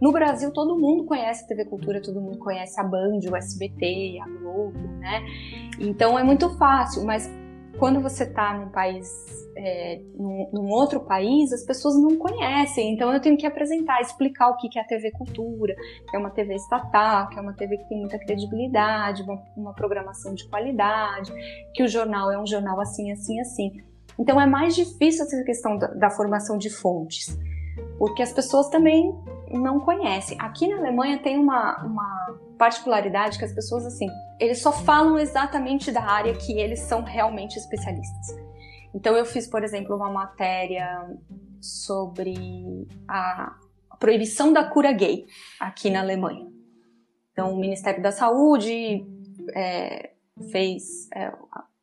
[0.00, 4.18] No Brasil, todo mundo conhece a TV Cultura, todo mundo conhece a Band, o SBT,
[4.20, 5.22] a Globo, né?
[5.78, 7.30] Então é muito fácil, mas
[7.78, 9.08] quando você está num país,
[9.56, 12.92] é, num, num, outro país, as pessoas não conhecem.
[12.92, 15.74] Então eu tenho que apresentar, explicar o que é a TV Cultura,
[16.08, 19.74] que é uma TV estatal, que é uma TV que tem muita credibilidade, uma, uma
[19.74, 21.32] programação de qualidade,
[21.74, 23.72] que o jornal é um jornal assim, assim, assim.
[24.18, 27.38] Então é mais difícil essa questão da, da formação de fontes,
[27.98, 29.12] porque as pessoas também
[29.52, 30.36] não conhecem.
[30.40, 35.90] Aqui na Alemanha tem uma, uma particularidade que as pessoas, assim, eles só falam exatamente
[35.90, 38.36] da área que eles são realmente especialistas.
[38.94, 41.08] Então, eu fiz, por exemplo, uma matéria
[41.60, 42.34] sobre
[43.08, 43.56] a
[43.98, 45.24] proibição da cura gay
[45.60, 46.46] aqui na Alemanha.
[47.32, 49.06] Então, o Ministério da Saúde
[49.54, 50.10] é,
[50.50, 51.32] fez, é,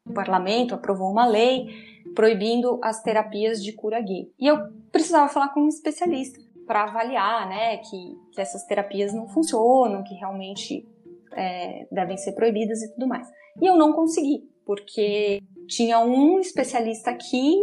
[0.06, 1.68] o parlamento aprovou uma lei
[2.14, 4.32] proibindo as terapias de cura gay.
[4.40, 4.58] E eu
[4.92, 10.14] precisava falar com um especialista para avaliar, né, que, que essas terapias não funcionam, que
[10.14, 10.88] realmente
[11.34, 13.28] é, devem ser proibidas e tudo mais.
[13.60, 17.56] E eu não consegui, porque tinha um especialista aqui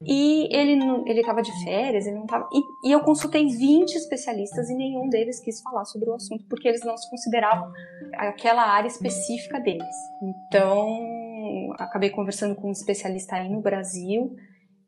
[0.00, 4.70] e ele ele estava de férias, ele não tava, e, e, eu consultei 20 especialistas
[4.70, 7.70] e nenhum deles quis falar sobre o assunto porque eles não se consideravam
[8.14, 9.94] aquela área específica deles.
[10.22, 14.34] Então, acabei conversando com um especialista aí no Brasil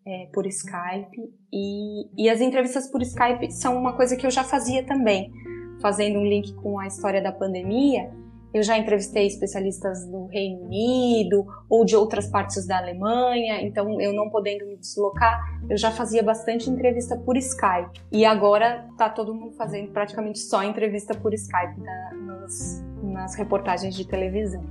[0.07, 4.45] é, por Skype e, e as entrevistas por Skype são uma coisa que eu já
[4.45, 5.33] fazia também,
[5.81, 8.11] fazendo um link com a história da pandemia
[8.57, 14.15] eu já entrevistei especialistas do Reino Unido ou de outras partes da Alemanha, então eu
[14.15, 15.39] não podendo me deslocar,
[15.69, 18.01] eu já fazia bastante entrevista por Skype.
[18.11, 23.95] E agora tá todo mundo fazendo praticamente só entrevista por Skype na, nas, nas reportagens
[23.95, 24.65] de televisão.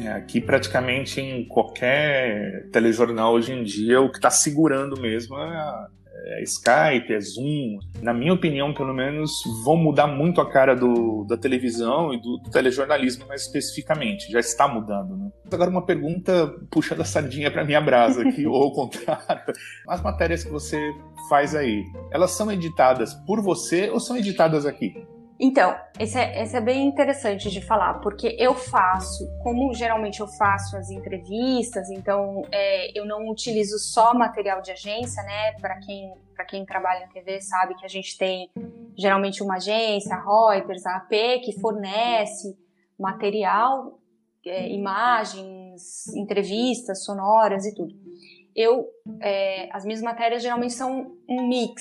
[0.00, 5.86] É, aqui praticamente em qualquer telejornal hoje em dia o que está segurando mesmo é
[6.24, 9.30] é Skype, é Zoom, na minha opinião, pelo menos,
[9.64, 14.30] vão mudar muito a cara do, da televisão e do, do telejornalismo mais especificamente.
[14.30, 15.30] Já está mudando, né?
[15.50, 19.54] Agora uma pergunta puxando a sardinha para minha brasa aqui, ou ao contrário.
[19.88, 20.78] As matérias que você
[21.28, 24.94] faz aí, elas são editadas por você ou são editadas aqui?
[25.40, 30.26] Então, esse é, esse é bem interessante de falar, porque eu faço, como geralmente eu
[30.26, 35.52] faço as entrevistas, então é, eu não utilizo só material de agência, né?
[35.60, 36.12] Para quem,
[36.48, 38.50] quem trabalha em TV sabe que a gente tem
[38.96, 41.10] geralmente uma agência, a Reuters, a AP,
[41.44, 42.58] que fornece
[42.98, 44.00] material,
[44.44, 47.94] é, imagens, entrevistas sonoras e tudo.
[48.56, 48.88] Eu,
[49.22, 51.80] é, as minhas matérias geralmente são um mix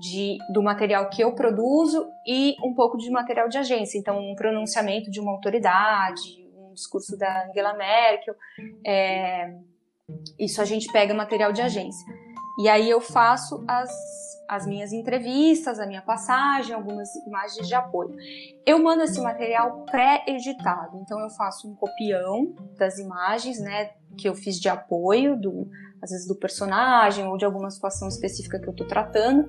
[0.00, 3.98] de, do material que eu produzo e um pouco de material de agência.
[3.98, 8.34] Então, um pronunciamento de uma autoridade, um discurso da Angela Merkel.
[8.84, 9.54] É,
[10.38, 12.06] isso a gente pega material de agência.
[12.58, 13.90] E aí eu faço as,
[14.48, 18.16] as minhas entrevistas, a minha passagem, algumas imagens de apoio.
[18.66, 24.34] Eu mando esse material pré-editado, então eu faço um copião das imagens, né, que eu
[24.34, 25.70] fiz de apoio, do,
[26.02, 29.48] às vezes do personagem ou de alguma situação específica que eu estou tratando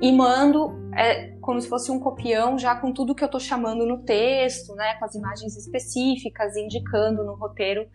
[0.00, 3.84] e mando é, como se fosse um copião já com tudo que eu estou chamando
[3.84, 7.86] no texto, né, com as imagens específicas, indicando no roteiro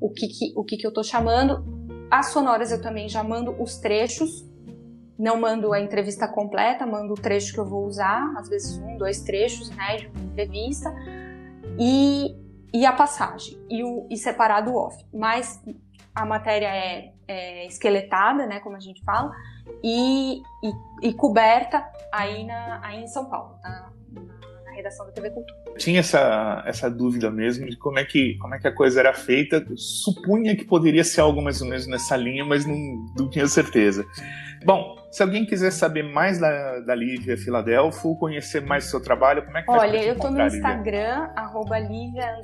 [0.00, 1.64] o que, que o que, que eu estou chamando.
[2.10, 4.46] As sonoras eu também já mando os trechos,
[5.18, 8.96] não mando a entrevista completa, mando o trecho que eu vou usar, às vezes um,
[8.96, 10.94] dois trechos, né, de uma entrevista,
[11.78, 12.36] e,
[12.72, 15.04] e a passagem, e, o, e separado o off.
[15.12, 15.62] Mas
[16.14, 19.30] a matéria é, é esqueletada, né, como a gente fala,
[19.82, 23.92] e, e, e coberta aí, na, aí em São Paulo, na,
[24.64, 25.58] na, redação da TV Cultura.
[25.76, 29.12] Tinha essa, essa dúvida mesmo de como é, que, como é que a coisa era
[29.12, 29.64] feita.
[29.76, 32.76] Supunha que poderia ser algo mais ou menos nessa linha, mas não,
[33.16, 34.04] não tinha certeza.
[34.64, 39.44] Bom, se alguém quiser saber mais da, da Lívia Filadelfo, conhecer mais do seu trabalho,
[39.44, 42.36] como é que Olha, eu estou no Instagram, arroba Lívia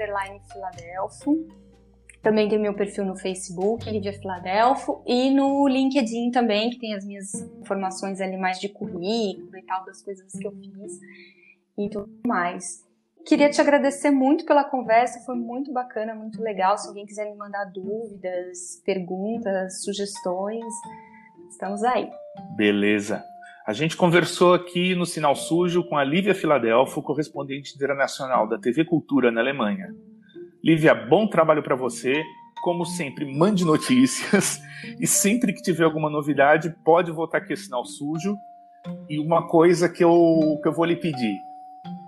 [0.50, 1.63] Filadelfo.
[2.24, 7.04] Também tem meu perfil no Facebook, Lívia Filadelfo, e no LinkedIn também, que tem as
[7.04, 10.98] minhas informações ali mais de currículo e tal, das coisas que eu fiz
[11.76, 12.82] e tudo mais.
[13.26, 16.78] Queria te agradecer muito pela conversa, foi muito bacana, muito legal.
[16.78, 20.64] Se alguém quiser me mandar dúvidas, perguntas, sugestões,
[21.50, 22.08] estamos aí.
[22.56, 23.22] Beleza.
[23.66, 28.86] A gente conversou aqui no Sinal Sujo com a Lívia Filadelfo, correspondente internacional da TV
[28.86, 29.94] Cultura na Alemanha.
[30.64, 32.24] Lívia, bom trabalho para você.
[32.62, 34.62] Como sempre, mande notícias.
[35.00, 38.36] E sempre que tiver alguma novidade, pode voltar aqui sinal sujo.
[39.08, 41.38] E uma coisa que eu, que eu vou lhe pedir: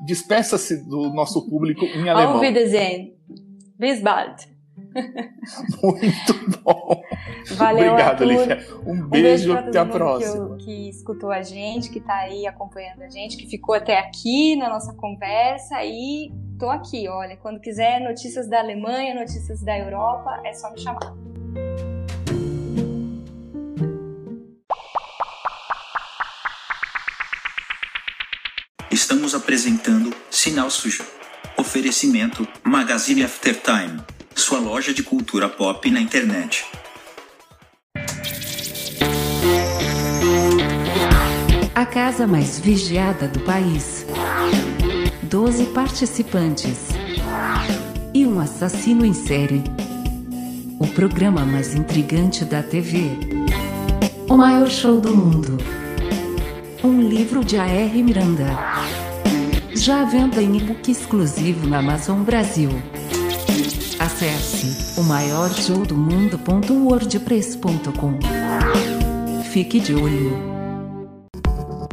[0.05, 2.35] despeça-se do nosso público em alemão.
[2.35, 3.14] Auf Wiedersehen.
[3.79, 4.47] Bis bald.
[5.83, 7.03] Muito bom.
[7.53, 8.59] Valeu, Obrigado, Lívia.
[8.87, 10.59] Um beijo, um até a próxima.
[10.59, 14.55] Que, que, escutou a gente, que está aí acompanhando a gente, que ficou até aqui
[14.57, 20.40] na nossa conversa e tô aqui, olha, quando quiser notícias da Alemanha, notícias da Europa,
[20.45, 21.14] é só me chamar.
[28.90, 31.05] Estamos apresentando Sinal Sujo.
[31.59, 34.01] Oferecimento Magazine Aftertime,
[34.35, 36.64] sua loja de cultura pop na internet.
[41.75, 44.07] A casa mais vigiada do país
[45.29, 46.91] 12 participantes
[48.15, 49.65] e um assassino em série.
[50.79, 53.11] O programa mais intrigante da TV.
[54.29, 55.59] O maior show do mundo.
[56.85, 58.05] Um livro de A.R.
[58.05, 58.46] Miranda.
[59.75, 62.71] Já à venda em e-book exclusivo na Amazon Brasil.
[63.98, 68.21] Acesse o maior show do mundo.wordpress.com.
[69.50, 70.55] Fique de olho.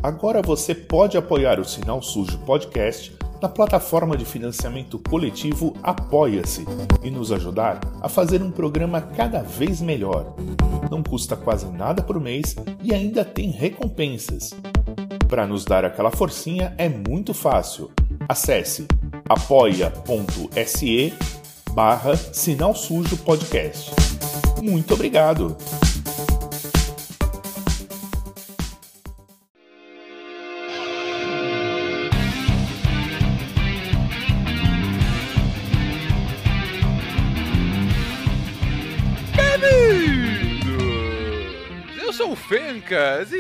[0.04, 6.66] Agora você pode apoiar o Sinal Sujo Podcast na plataforma de financiamento coletivo Apoia-se
[7.04, 10.34] e nos ajudar a fazer um programa cada vez melhor.
[10.90, 14.52] Não custa quase nada por mês e ainda tem recompensas.
[15.28, 17.92] Para nos dar aquela forcinha é muito fácil.
[18.30, 18.88] Acesse
[19.28, 21.14] apoia.se
[21.74, 23.92] barra Sinal Sujo Podcast.
[24.62, 25.58] Muito obrigado!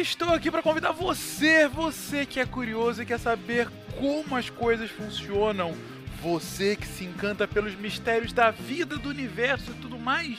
[0.01, 3.67] Estou aqui para convidar você, você que é curioso e quer saber
[3.99, 5.75] como as coisas funcionam,
[6.21, 10.37] você que se encanta pelos mistérios da vida, do universo e tudo mais,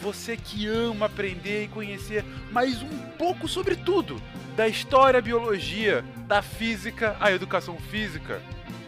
[0.00, 4.20] você que ama aprender e conhecer mais um pouco sobre tudo,
[4.56, 8.40] da história, biologia, da física, a educação física.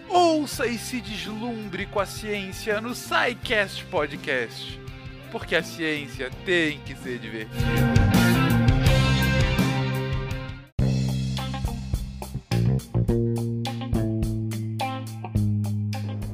[0.09, 4.81] Ouça e se deslumbre com a ciência no SciCast Podcast,
[5.31, 8.24] porque a ciência tem que ser divertida.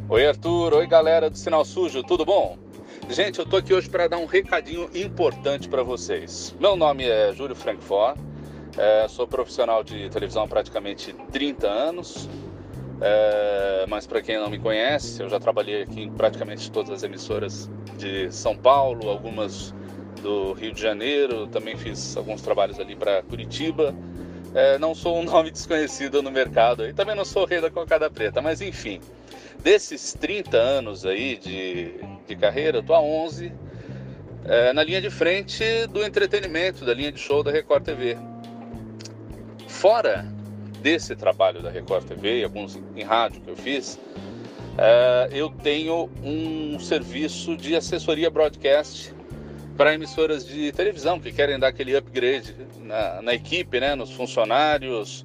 [0.08, 2.58] Oi Arthur, oi galera do Sinal Sujo, tudo bom?
[3.08, 6.54] Gente, eu tô aqui hoje para dar um recadinho importante para vocês.
[6.60, 8.16] Meu nome é Júlio Frankfort,
[8.76, 12.28] é, sou profissional de televisão há praticamente 30 anos,
[13.00, 17.02] é, mas para quem não me conhece, eu já trabalhei aqui em praticamente todas as
[17.02, 19.74] emissoras de São Paulo, algumas
[20.22, 23.94] do Rio de Janeiro, também fiz alguns trabalhos ali para Curitiba.
[24.54, 28.10] É, não sou um nome desconhecido no mercado e também não sou rei da cocada
[28.10, 29.00] preta, mas enfim.
[29.62, 31.94] Desses 30 anos aí de,
[32.26, 33.52] de carreira, eu tô há 11
[34.44, 38.16] é, na linha de frente do entretenimento, da linha de show da Record TV.
[39.68, 40.26] Fora
[40.80, 43.98] desse trabalho da Record TV e alguns em rádio que eu fiz,
[44.78, 49.14] é, eu tenho um serviço de assessoria broadcast
[49.80, 55.24] para emissoras de televisão que querem dar aquele upgrade na, na equipe, né, nos funcionários,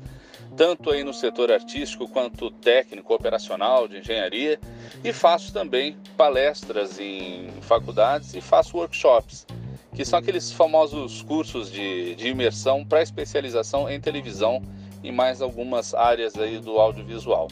[0.56, 4.58] tanto aí no setor artístico quanto técnico, operacional, de engenharia,
[5.04, 9.46] e faço também palestras em faculdades e faço workshops,
[9.94, 14.64] que são aqueles famosos cursos de, de imersão para especialização em televisão
[15.04, 17.50] e mais algumas áreas aí do audiovisual.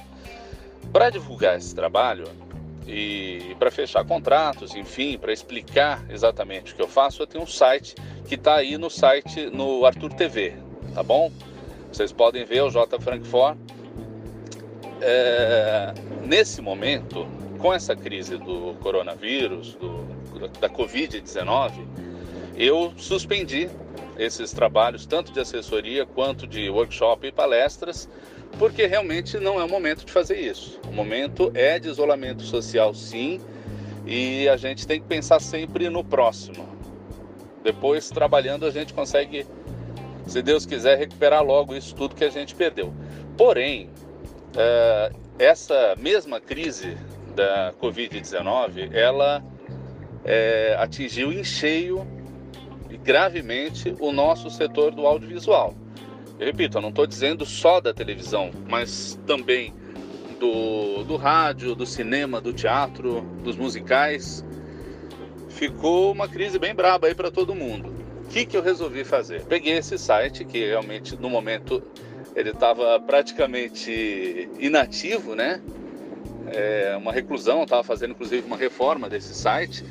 [0.93, 2.29] Para divulgar esse trabalho
[2.87, 7.47] e para fechar contratos, enfim, para explicar exatamente o que eu faço, eu tenho um
[7.47, 7.95] site
[8.27, 10.53] que está aí no site no Arthur TV,
[10.93, 11.31] tá bom?
[11.91, 12.99] Vocês podem ver o J.
[12.99, 13.57] Frankfort.
[15.01, 17.27] É, nesse momento,
[17.59, 20.03] com essa crise do coronavírus, do,
[20.59, 21.71] da Covid-19,
[22.55, 23.69] eu suspendi
[24.17, 28.09] esses trabalhos, tanto de assessoria quanto de workshop e palestras,
[28.57, 30.79] porque realmente não é o momento de fazer isso.
[30.87, 33.41] O momento é de isolamento social, sim,
[34.05, 36.67] e a gente tem que pensar sempre no próximo.
[37.63, 39.45] Depois, trabalhando, a gente consegue
[40.27, 42.93] se Deus quiser, recuperar logo isso tudo que a gente perdeu.
[43.37, 43.89] Porém,
[44.55, 46.97] é, essa mesma crise
[47.35, 49.43] da Covid-19, ela
[50.23, 52.07] é, atingiu em cheio
[52.89, 55.73] e gravemente o nosso setor do audiovisual.
[56.39, 59.73] Eu repito, eu não estou dizendo só da televisão, mas também
[60.39, 64.43] do, do rádio, do cinema, do teatro, dos musicais.
[65.49, 68.03] Ficou uma crise bem braba aí para todo mundo
[68.33, 69.45] que, que eu resolvi fazer?
[69.45, 71.83] Peguei esse site, que realmente no momento
[72.35, 75.61] ele estava praticamente inativo, né?
[76.47, 79.85] É, uma reclusão, estava fazendo inclusive uma reforma desse site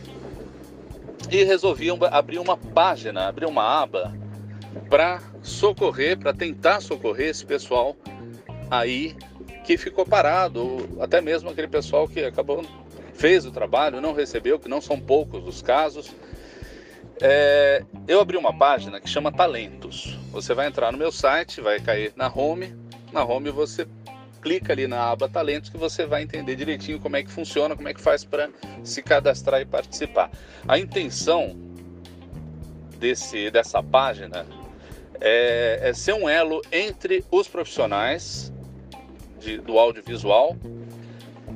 [1.30, 4.12] e resolvi abrir uma página, abrir uma aba
[4.89, 7.97] para socorrer, para tentar socorrer esse pessoal
[8.70, 9.16] aí
[9.64, 12.64] que ficou parado, até mesmo aquele pessoal que acabou
[13.14, 16.12] fez o trabalho, não recebeu, que não são poucos os casos
[17.25, 20.18] é, eu abri uma página que chama Talentos.
[20.33, 22.75] Você vai entrar no meu site, vai cair na home.
[23.12, 23.87] Na home você
[24.41, 27.89] clica ali na aba Talentos que você vai entender direitinho como é que funciona, como
[27.89, 28.51] é que faz para
[28.83, 30.33] se cadastrar e participar.
[30.66, 31.57] A intenção
[32.99, 34.45] desse, dessa página
[35.25, 38.53] é, é ser um elo entre os profissionais
[39.41, 40.57] de, do audiovisual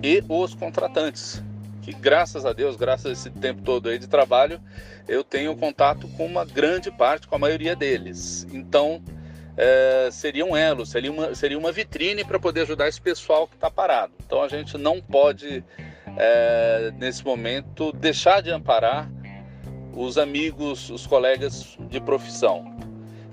[0.02, 1.42] e os contratantes
[1.82, 4.60] que graças a Deus, graças a esse tempo todo aí de trabalho,
[5.06, 8.44] eu tenho contato com uma grande parte, com a maioria deles.
[8.52, 9.00] Então,
[9.56, 13.54] é, seria um elo, seria uma, seria uma vitrine para poder ajudar esse pessoal que
[13.54, 14.12] está parado.
[14.26, 15.64] Então, a gente não pode,
[16.18, 19.08] é, nesse momento, deixar de amparar
[19.94, 22.76] os amigos, os colegas de profissão.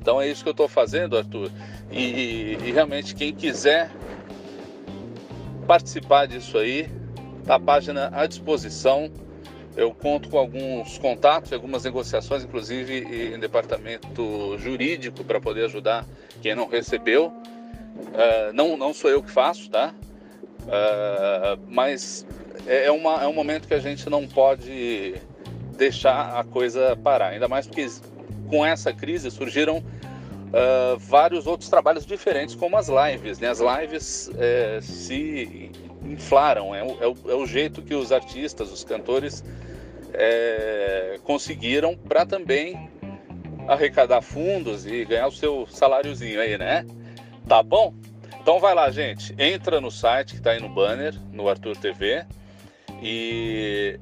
[0.03, 1.49] Então, é isso que eu estou fazendo, Arthur.
[1.89, 3.89] E, e realmente, quem quiser
[5.65, 6.89] participar disso aí,
[7.45, 9.09] tá a página à disposição.
[9.77, 16.05] Eu conto com alguns contatos, algumas negociações, inclusive em departamento jurídico, para poder ajudar
[16.41, 17.27] quem não recebeu.
[17.27, 19.93] Uh, não, não sou eu que faço, tá?
[20.63, 22.27] Uh, mas
[22.67, 25.15] é, é, uma, é um momento que a gente não pode
[25.77, 27.87] deixar a coisa parar, ainda mais porque
[28.53, 33.39] com essa crise surgiram uh, vários outros trabalhos diferentes, como as lives.
[33.39, 33.49] Né?
[33.49, 35.71] As lives é, se
[36.05, 39.43] inflaram, é o, é, o, é o, jeito que os artistas, os cantores
[40.13, 42.91] é, conseguiram para também
[43.67, 46.85] arrecadar fundos e ganhar o seu saláriozinho aí, né?
[47.47, 47.91] Tá bom?
[48.39, 49.33] Então vai lá, gente.
[49.39, 52.23] Entra no site que está aí no banner, no Arthur TV.
[53.01, 53.97] E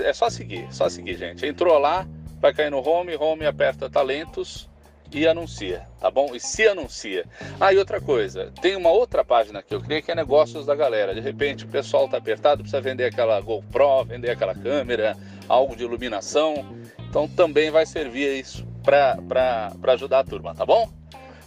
[0.00, 1.44] é só seguir, só seguir, gente.
[1.44, 2.06] Entrou lá,
[2.42, 4.68] vai cair no home, home aperta talentos
[5.12, 6.34] e anuncia, tá bom?
[6.34, 7.24] E se anuncia.
[7.60, 10.74] Ah, e outra coisa, tem uma outra página que eu criei que é negócios da
[10.74, 11.14] galera.
[11.14, 15.16] De repente o pessoal tá apertado, precisa vender aquela GoPro, vender aquela câmera,
[15.48, 16.76] algo de iluminação.
[17.08, 20.90] Então também vai servir isso para ajudar a turma, tá bom?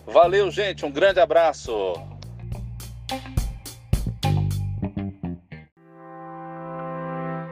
[0.08, 1.94] Valeu, gente, um grande abraço.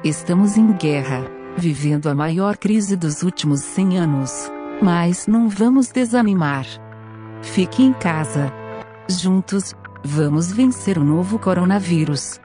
[0.01, 1.25] Estamos em guerra,
[1.57, 4.51] vivendo a maior crise dos últimos 100 anos.
[4.81, 6.65] Mas não vamos desanimar.
[7.41, 8.51] Fique em casa.
[9.07, 9.73] Juntos,
[10.03, 12.39] vamos vencer o novo coronavírus.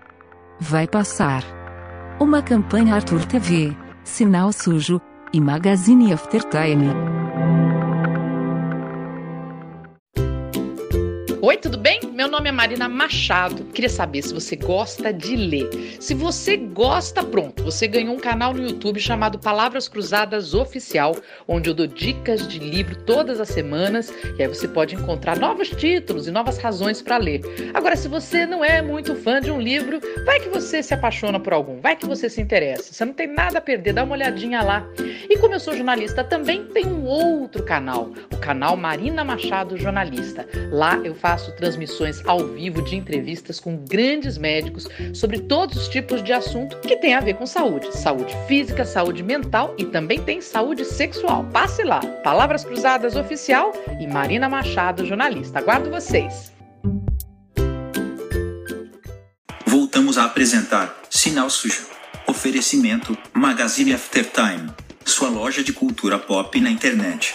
[0.60, 1.42] Vai passar.
[2.20, 5.00] Uma campanha Arthur TV, Sinal Sujo
[5.32, 6.88] e Magazine Aftertime.
[11.40, 12.00] Oi, tudo bem?
[12.12, 13.62] Meu nome é Marina Machado.
[13.66, 15.70] Queria saber se você gosta de ler.
[16.00, 21.14] Se você gosta, pronto, você ganhou um canal no YouTube chamado Palavras Cruzadas Oficial,
[21.46, 25.70] onde eu dou dicas de livro todas as semanas e aí você pode encontrar novos
[25.70, 27.40] títulos e novas razões para ler.
[27.72, 31.38] Agora, se você não é muito fã de um livro, vai que você se apaixona
[31.38, 32.92] por algum, vai que você se interessa.
[32.92, 34.84] Você não tem nada a perder, dá uma olhadinha lá.
[35.30, 40.44] E como eu sou jornalista, também tem um outro canal, o canal Marina Machado Jornalista.
[40.72, 46.22] Lá eu faço transmissões ao vivo de entrevistas com grandes médicos sobre todos os tipos
[46.22, 47.96] de assunto que tem a ver com saúde.
[47.96, 51.44] Saúde física, saúde mental e também tem saúde sexual.
[51.52, 55.58] Passe lá, Palavras Cruzadas Oficial e Marina Machado, jornalista.
[55.58, 56.52] Aguardo vocês.
[59.66, 61.86] Voltamos a apresentar Sinal Sujo.
[62.26, 64.70] Oferecimento Magazine Aftertime,
[65.04, 67.34] sua loja de cultura pop na internet.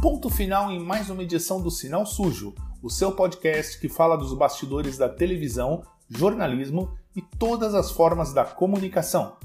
[0.00, 4.32] Ponto final em mais uma edição do Sinal Sujo, o seu podcast que fala dos
[4.32, 9.36] bastidores da televisão, jornalismo e todas as formas da comunicação.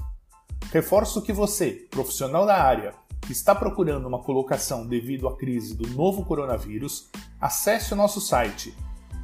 [0.72, 5.86] Reforço que você, profissional da área, que está procurando uma colocação devido à crise do
[5.88, 8.74] novo coronavírus, acesse o nosso site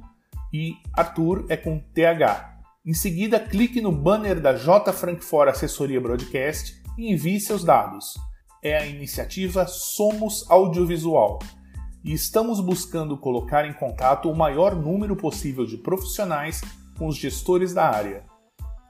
[0.52, 2.55] e Arthur é com TH.
[2.86, 4.92] Em seguida, clique no banner da J.
[4.92, 8.14] Frankfurt Assessoria Broadcast e envie seus dados.
[8.62, 11.40] É a iniciativa Somos Audiovisual
[12.04, 16.60] e estamos buscando colocar em contato o maior número possível de profissionais
[16.96, 18.24] com os gestores da área.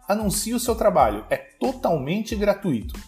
[0.06, 3.00] Anuncie o seu trabalho, é totalmente gratuito.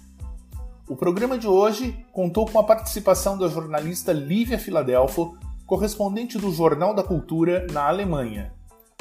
[0.89, 5.37] O programa de hoje contou com a participação da jornalista Lívia Filadelfo,
[5.67, 8.57] correspondente do Jornal da Cultura na Alemanha.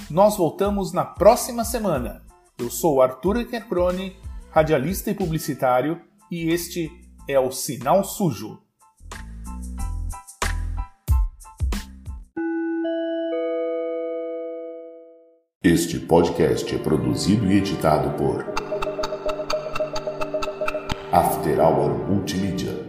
[0.10, 2.22] Nós voltamos na próxima semana.
[2.58, 4.16] Eu sou Arthur Ekerkrone,
[4.52, 6.90] radialista e publicitário, e este
[7.28, 8.62] é o Sinal Sujo.
[15.62, 18.46] Este podcast é produzido e editado por
[21.12, 22.87] After Hour Multimídia.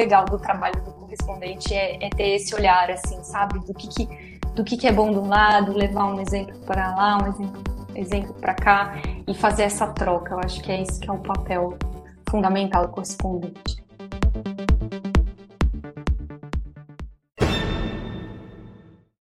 [0.00, 3.58] Legal do trabalho do correspondente é, é, ter esse olhar, assim, sabe?
[3.60, 6.94] Do que, que do que, que é bom de um lado, levar um exemplo para
[6.96, 7.62] lá, um exemplo,
[7.94, 8.94] exemplo para cá
[9.26, 10.34] e fazer essa troca.
[10.34, 11.78] Eu acho que é isso que é o papel
[12.28, 13.79] fundamental do correspondente.